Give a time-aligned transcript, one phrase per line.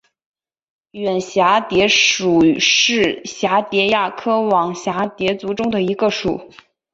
[0.93, 6.49] 远蛱蝶属是蛱蝶亚科网蛱蝶族中的一个属。